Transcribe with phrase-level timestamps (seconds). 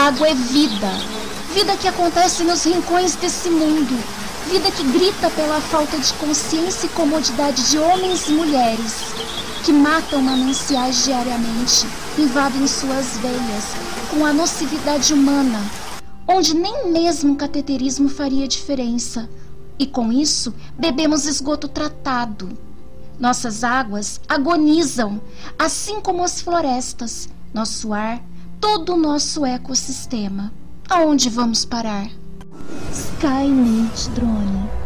[0.00, 0.88] água é vida.
[1.52, 4.02] Vida que acontece nos rincões desse mundo.
[4.50, 8.94] Vida que grita pela falta de consciência e comodidade de homens e mulheres
[9.64, 11.86] que matam mananciais diariamente,
[12.18, 13.64] invadem suas veias
[14.10, 15.60] com a nocividade humana,
[16.26, 19.28] onde nem mesmo o cateterismo faria diferença.
[19.78, 22.48] E com isso, bebemos esgoto tratado.
[23.18, 25.20] Nossas águas agonizam,
[25.58, 28.22] assim como as florestas, nosso ar,
[28.60, 30.52] todo o nosso ecossistema.
[30.88, 32.10] Aonde vamos parar?
[32.92, 34.79] Skynet Drone.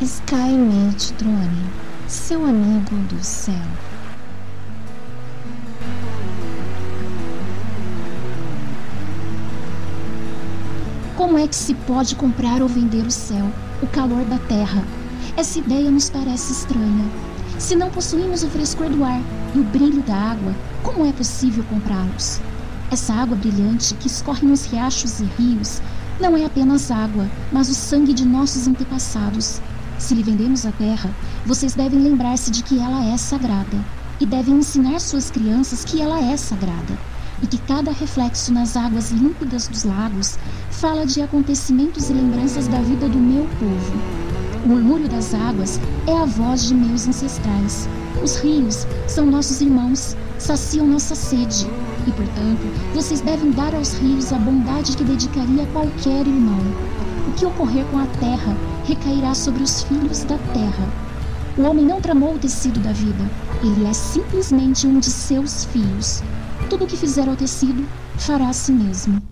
[0.00, 1.66] Skynet Drone,
[2.06, 3.54] seu amigo do céu.
[11.16, 13.50] Como é que se pode comprar ou vender o céu,
[13.82, 14.84] o calor da terra?
[15.36, 17.04] Essa ideia nos parece estranha.
[17.58, 19.20] Se não possuímos o frescor do ar
[19.52, 20.54] e o brilho da água,
[20.84, 22.40] como é possível comprá-los?
[22.92, 25.82] Essa água brilhante que escorre nos riachos e rios
[26.20, 29.60] não é apenas água, mas o sangue de nossos antepassados.
[29.98, 31.10] Se lhe vendemos a terra,
[31.44, 33.84] vocês devem lembrar-se de que ela é sagrada
[34.20, 36.98] e devem ensinar suas crianças que ela é sagrada
[37.42, 40.38] e que cada reflexo nas águas límpidas dos lagos
[40.70, 44.28] fala de acontecimentos e lembranças da vida do meu povo.
[44.64, 47.88] O murmúrio das águas é a voz de meus ancestrais.
[48.22, 51.66] Os rios são nossos irmãos, saciam nossa sede.
[52.06, 56.60] E, portanto, vocês devem dar aos rios a bondade que dedicaria a qualquer irmão.
[57.38, 60.88] Que ocorrer com a terra recairá sobre os filhos da terra.
[61.56, 63.24] O homem não tramou o tecido da vida,
[63.62, 66.20] ele é simplesmente um de seus filhos.
[66.68, 69.22] Tudo o que fizer ao tecido, fará a si mesmo.